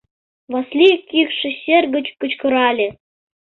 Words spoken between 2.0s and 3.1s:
кычкырале.